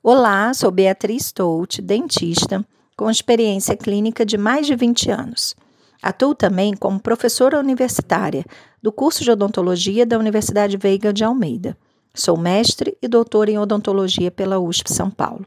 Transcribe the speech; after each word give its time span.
Olá, 0.00 0.54
sou 0.54 0.70
Beatriz 0.70 1.32
Tout, 1.32 1.82
dentista, 1.82 2.64
com 2.96 3.10
experiência 3.10 3.76
clínica 3.76 4.24
de 4.24 4.38
mais 4.38 4.64
de 4.64 4.76
20 4.76 5.10
anos. 5.10 5.56
Atuo 6.00 6.36
também 6.36 6.72
como 6.76 7.00
professora 7.00 7.58
universitária 7.58 8.44
do 8.80 8.92
curso 8.92 9.24
de 9.24 9.30
odontologia 9.32 10.06
da 10.06 10.16
Universidade 10.16 10.76
Veiga 10.76 11.12
de 11.12 11.24
Almeida. 11.24 11.76
Sou 12.14 12.36
mestre 12.36 12.96
e 13.02 13.08
doutora 13.08 13.50
em 13.50 13.58
odontologia 13.58 14.30
pela 14.30 14.60
USP 14.60 14.92
São 14.92 15.10
Paulo. 15.10 15.44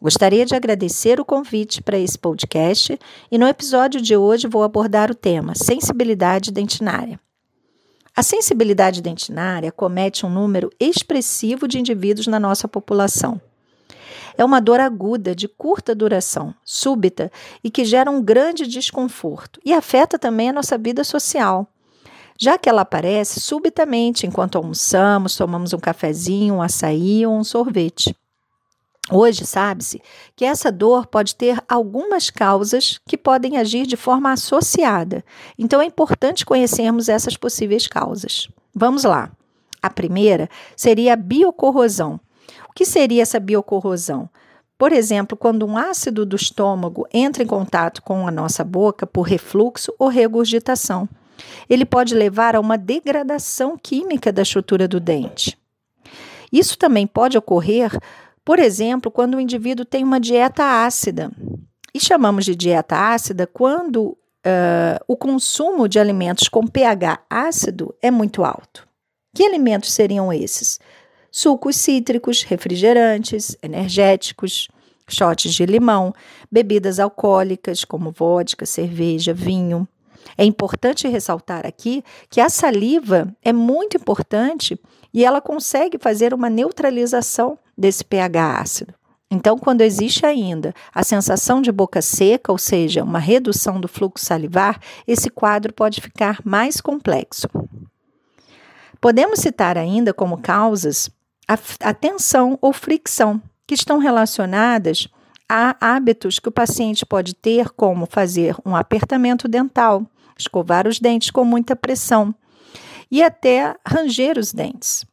Gostaria 0.00 0.46
de 0.46 0.54
agradecer 0.54 1.20
o 1.20 1.24
convite 1.24 1.82
para 1.82 1.98
esse 1.98 2.18
podcast 2.18 2.98
e 3.30 3.36
no 3.36 3.46
episódio 3.46 4.00
de 4.00 4.16
hoje 4.16 4.48
vou 4.48 4.62
abordar 4.62 5.10
o 5.10 5.14
tema 5.14 5.54
sensibilidade 5.54 6.50
dentinária. 6.50 7.20
A 8.16 8.22
sensibilidade 8.22 9.02
dentinária 9.02 9.70
comete 9.70 10.24
um 10.24 10.30
número 10.30 10.70
expressivo 10.80 11.68
de 11.68 11.78
indivíduos 11.78 12.26
na 12.26 12.40
nossa 12.40 12.66
população. 12.66 13.38
É 14.36 14.44
uma 14.44 14.60
dor 14.60 14.80
aguda, 14.80 15.34
de 15.34 15.48
curta 15.48 15.94
duração, 15.94 16.54
súbita 16.64 17.30
e 17.62 17.70
que 17.70 17.84
gera 17.84 18.10
um 18.10 18.22
grande 18.22 18.66
desconforto 18.66 19.60
e 19.64 19.72
afeta 19.72 20.18
também 20.18 20.50
a 20.50 20.52
nossa 20.52 20.76
vida 20.78 21.04
social. 21.04 21.66
Já 22.38 22.56
que 22.56 22.68
ela 22.68 22.82
aparece 22.82 23.38
subitamente 23.38 24.26
enquanto 24.26 24.56
almoçamos, 24.56 25.36
tomamos 25.36 25.74
um 25.74 25.78
cafezinho, 25.78 26.54
um 26.54 26.62
açaí 26.62 27.26
ou 27.26 27.36
um 27.36 27.44
sorvete. 27.44 28.16
Hoje 29.12 29.44
sabe-se 29.44 30.00
que 30.36 30.44
essa 30.44 30.70
dor 30.70 31.06
pode 31.06 31.34
ter 31.34 31.62
algumas 31.68 32.30
causas 32.30 33.00
que 33.06 33.18
podem 33.18 33.58
agir 33.58 33.86
de 33.86 33.96
forma 33.96 34.32
associada, 34.32 35.24
então 35.58 35.80
é 35.82 35.84
importante 35.84 36.46
conhecermos 36.46 37.08
essas 37.08 37.36
possíveis 37.36 37.86
causas. 37.86 38.48
Vamos 38.74 39.04
lá. 39.04 39.30
A 39.82 39.90
primeira 39.90 40.48
seria 40.76 41.14
a 41.14 41.16
biocorrosão, 41.16 42.20
o 42.70 42.72
que 42.72 42.86
seria 42.86 43.22
essa 43.22 43.40
biocorrosão? 43.40 44.30
Por 44.78 44.92
exemplo, 44.92 45.36
quando 45.36 45.66
um 45.66 45.76
ácido 45.76 46.24
do 46.24 46.36
estômago 46.36 47.06
entra 47.12 47.42
em 47.42 47.46
contato 47.46 48.00
com 48.00 48.26
a 48.26 48.30
nossa 48.30 48.62
boca 48.62 49.06
por 49.06 49.22
refluxo 49.22 49.92
ou 49.98 50.08
regurgitação, 50.08 51.08
ele 51.68 51.84
pode 51.84 52.14
levar 52.14 52.54
a 52.54 52.60
uma 52.60 52.78
degradação 52.78 53.76
química 53.76 54.32
da 54.32 54.42
estrutura 54.42 54.86
do 54.86 55.00
dente. 55.00 55.58
Isso 56.52 56.78
também 56.78 57.06
pode 57.06 57.36
ocorrer, 57.36 57.90
por 58.44 58.60
exemplo, 58.60 59.10
quando 59.10 59.34
o 59.34 59.40
indivíduo 59.40 59.84
tem 59.84 60.04
uma 60.04 60.20
dieta 60.20 60.64
ácida. 60.84 61.30
E 61.92 61.98
chamamos 61.98 62.44
de 62.44 62.54
dieta 62.54 62.96
ácida 62.96 63.48
quando 63.48 64.02
uh, 64.02 64.16
o 65.08 65.16
consumo 65.16 65.88
de 65.88 65.98
alimentos 65.98 66.48
com 66.48 66.66
pH 66.66 67.20
ácido 67.28 67.94
é 68.00 68.10
muito 68.10 68.44
alto. 68.44 68.88
Que 69.34 69.44
alimentos 69.44 69.92
seriam 69.92 70.32
esses? 70.32 70.78
Sucos 71.30 71.76
cítricos, 71.76 72.42
refrigerantes, 72.42 73.56
energéticos, 73.62 74.68
shots 75.08 75.52
de 75.52 75.66
limão, 75.66 76.14
bebidas 76.50 76.98
alcoólicas 76.98 77.84
como 77.84 78.10
vodka, 78.10 78.64
cerveja, 78.66 79.34
vinho. 79.34 79.86
É 80.36 80.44
importante 80.44 81.08
ressaltar 81.08 81.66
aqui 81.66 82.04
que 82.28 82.40
a 82.40 82.48
saliva 82.48 83.34
é 83.42 83.52
muito 83.52 83.96
importante 83.96 84.78
e 85.12 85.24
ela 85.24 85.40
consegue 85.40 85.98
fazer 85.98 86.32
uma 86.32 86.48
neutralização 86.48 87.58
desse 87.76 88.04
pH 88.04 88.60
ácido. 88.60 88.94
Então, 89.30 89.56
quando 89.56 89.82
existe 89.82 90.26
ainda 90.26 90.74
a 90.92 91.04
sensação 91.04 91.62
de 91.62 91.70
boca 91.70 92.02
seca, 92.02 92.50
ou 92.50 92.58
seja, 92.58 93.04
uma 93.04 93.20
redução 93.20 93.80
do 93.80 93.86
fluxo 93.86 94.26
salivar, 94.26 94.80
esse 95.06 95.30
quadro 95.30 95.72
pode 95.72 96.00
ficar 96.00 96.40
mais 96.44 96.80
complexo. 96.80 97.48
Podemos 99.00 99.38
citar 99.38 99.78
ainda 99.78 100.12
como 100.12 100.42
causas 100.42 101.08
a, 101.80 101.92
tensão 101.92 102.56
ou 102.60 102.72
fricção, 102.72 103.42
que 103.66 103.74
estão 103.74 103.98
relacionadas 103.98 105.08
a 105.48 105.76
hábitos 105.80 106.38
que 106.38 106.48
o 106.48 106.52
paciente 106.52 107.04
pode 107.04 107.34
ter, 107.34 107.70
como 107.70 108.06
fazer 108.06 108.54
um 108.64 108.76
apertamento 108.76 109.48
dental, 109.48 110.06
escovar 110.38 110.86
os 110.86 111.00
dentes 111.00 111.30
com 111.30 111.44
muita 111.44 111.74
pressão 111.74 112.32
e 113.10 113.22
até 113.22 113.74
ranger 113.86 114.38
os 114.38 114.52
dentes. 114.52 115.04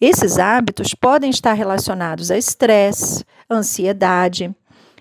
Esses 0.00 0.38
hábitos 0.38 0.94
podem 0.94 1.28
estar 1.28 1.52
relacionados 1.52 2.30
a 2.30 2.38
estresse, 2.38 3.24
ansiedade, 3.50 4.54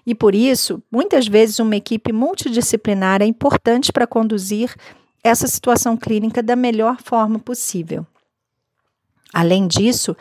e 0.05 0.13
por 0.13 0.35
isso, 0.35 0.83
muitas 0.91 1.25
vezes, 1.27 1.57
uma 1.57 1.75
equipe 1.75 2.11
multidisciplinar 2.11 3.21
é 3.21 3.25
importante 3.25 3.91
para 3.91 4.05
conduzir 4.05 4.75
essa 5.23 5.47
situação 5.47 5.97
clínica 5.97 6.43
da 6.43 6.55
melhor 6.55 6.97
forma 7.01 7.39
possível. 7.39 8.05
Além 9.33 9.67
disso, 9.67 10.15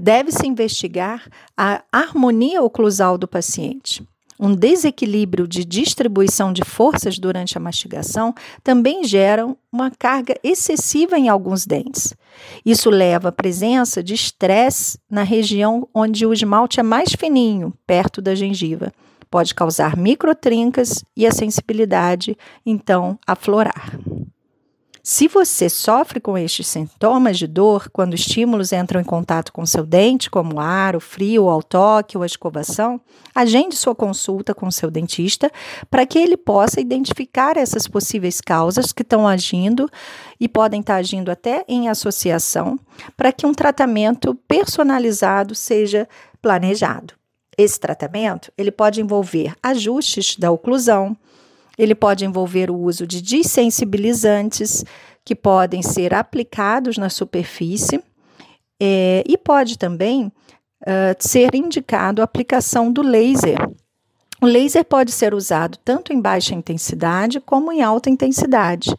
deve-se 0.00 0.46
investigar 0.46 1.28
a 1.56 1.82
harmonia 1.92 2.62
oclusal 2.62 3.18
do 3.18 3.28
paciente. 3.28 4.06
Um 4.38 4.54
desequilíbrio 4.54 5.46
de 5.46 5.64
distribuição 5.64 6.52
de 6.52 6.64
forças 6.64 7.18
durante 7.18 7.56
a 7.56 7.60
mastigação 7.60 8.34
também 8.64 9.04
gera 9.04 9.46
uma 9.72 9.92
carga 9.96 10.34
excessiva 10.42 11.16
em 11.16 11.28
alguns 11.28 11.64
dentes. 11.64 12.14
Isso 12.66 12.90
leva 12.90 13.28
à 13.28 13.32
presença 13.32 14.02
de 14.02 14.12
estresse 14.12 14.98
na 15.08 15.22
região 15.22 15.88
onde 15.94 16.26
o 16.26 16.32
esmalte 16.32 16.80
é 16.80 16.82
mais 16.82 17.12
fininho, 17.12 17.72
perto 17.86 18.20
da 18.20 18.34
gengiva. 18.34 18.92
Pode 19.30 19.54
causar 19.54 19.96
microtrincas 19.96 21.04
e 21.16 21.26
a 21.26 21.32
sensibilidade, 21.32 22.36
então, 22.66 23.18
aflorar. 23.26 23.98
Se 25.06 25.28
você 25.28 25.68
sofre 25.68 26.18
com 26.18 26.38
estes 26.38 26.66
sintomas 26.66 27.36
de 27.36 27.46
dor 27.46 27.90
quando 27.92 28.14
estímulos 28.14 28.72
entram 28.72 28.98
em 28.98 29.04
contato 29.04 29.52
com 29.52 29.66
seu 29.66 29.84
dente, 29.84 30.30
como 30.30 30.54
o 30.54 30.60
ar, 30.60 30.96
o 30.96 31.00
frio, 31.00 31.44
o 31.44 31.62
toque 31.62 32.16
ou 32.16 32.22
a 32.22 32.26
escovação, 32.26 32.98
agende 33.34 33.76
sua 33.76 33.94
consulta 33.94 34.54
com 34.54 34.70
seu 34.70 34.90
dentista 34.90 35.52
para 35.90 36.06
que 36.06 36.18
ele 36.18 36.38
possa 36.38 36.80
identificar 36.80 37.58
essas 37.58 37.86
possíveis 37.86 38.40
causas 38.40 38.92
que 38.92 39.02
estão 39.02 39.28
agindo 39.28 39.90
e 40.40 40.48
podem 40.48 40.80
estar 40.80 40.94
agindo 40.94 41.30
até 41.30 41.66
em 41.68 41.90
associação, 41.90 42.80
para 43.14 43.30
que 43.30 43.44
um 43.44 43.52
tratamento 43.52 44.34
personalizado 44.48 45.54
seja 45.54 46.08
planejado. 46.40 47.12
Esse 47.58 47.78
tratamento 47.78 48.50
ele 48.56 48.70
pode 48.70 49.02
envolver 49.02 49.54
ajustes 49.62 50.34
da 50.38 50.50
oclusão, 50.50 51.14
ele 51.78 51.94
pode 51.94 52.24
envolver 52.24 52.70
o 52.70 52.76
uso 52.76 53.06
de 53.06 53.20
desensibilizantes 53.20 54.84
que 55.24 55.34
podem 55.34 55.82
ser 55.82 56.14
aplicados 56.14 56.98
na 56.98 57.08
superfície 57.08 58.02
é, 58.80 59.24
e 59.26 59.38
pode 59.38 59.78
também 59.78 60.26
uh, 60.82 61.16
ser 61.18 61.54
indicado 61.54 62.20
a 62.20 62.24
aplicação 62.24 62.92
do 62.92 63.02
laser. 63.02 63.58
O 64.40 64.46
laser 64.46 64.84
pode 64.84 65.10
ser 65.10 65.32
usado 65.32 65.78
tanto 65.84 66.12
em 66.12 66.20
baixa 66.20 66.54
intensidade 66.54 67.40
como 67.40 67.72
em 67.72 67.82
alta 67.82 68.10
intensidade, 68.10 68.94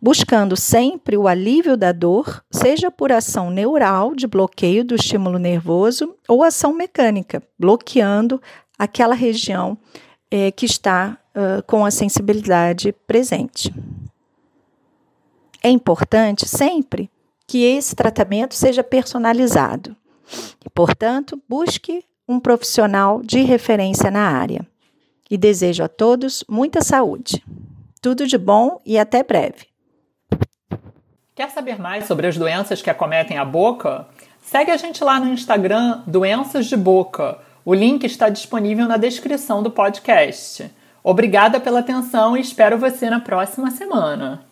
buscando 0.00 0.56
sempre 0.56 1.16
o 1.16 1.28
alívio 1.28 1.76
da 1.76 1.92
dor, 1.92 2.42
seja 2.50 2.90
por 2.90 3.12
ação 3.12 3.50
neural 3.50 4.14
de 4.14 4.26
bloqueio 4.26 4.84
do 4.84 4.94
estímulo 4.94 5.38
nervoso 5.38 6.16
ou 6.26 6.42
ação 6.42 6.72
mecânica, 6.72 7.42
bloqueando 7.58 8.40
aquela 8.78 9.14
região 9.14 9.76
é, 10.30 10.50
que 10.50 10.64
está 10.64 11.18
com 11.66 11.84
a 11.84 11.90
sensibilidade 11.90 12.92
presente. 13.06 13.72
É 15.62 15.70
importante 15.70 16.48
sempre 16.48 17.10
que 17.46 17.64
esse 17.64 17.94
tratamento 17.94 18.54
seja 18.54 18.82
personalizado. 18.82 19.96
E, 20.64 20.70
portanto, 20.70 21.40
busque 21.48 22.04
um 22.26 22.40
profissional 22.40 23.20
de 23.22 23.42
referência 23.42 24.10
na 24.10 24.28
área. 24.28 24.66
E 25.30 25.36
desejo 25.36 25.82
a 25.82 25.88
todos 25.88 26.44
muita 26.48 26.82
saúde. 26.82 27.44
Tudo 28.00 28.26
de 28.26 28.36
bom 28.36 28.80
e 28.84 28.98
até 28.98 29.22
breve. 29.22 29.66
Quer 31.34 31.50
saber 31.50 31.78
mais 31.78 32.06
sobre 32.06 32.26
as 32.26 32.36
doenças 32.36 32.82
que 32.82 32.90
acometem 32.90 33.38
a 33.38 33.44
boca? 33.44 34.06
Segue 34.42 34.70
a 34.70 34.76
gente 34.76 35.02
lá 35.02 35.18
no 35.20 35.32
Instagram 35.32 36.02
Doenças 36.06 36.66
de 36.66 36.76
Boca. 36.76 37.38
O 37.64 37.72
link 37.72 38.04
está 38.04 38.28
disponível 38.28 38.86
na 38.86 38.96
descrição 38.96 39.62
do 39.62 39.70
podcast. 39.70 40.70
Obrigada 41.02 41.58
pela 41.58 41.80
atenção 41.80 42.36
e 42.36 42.40
espero 42.40 42.78
você 42.78 43.10
na 43.10 43.20
próxima 43.20 43.70
semana. 43.70 44.51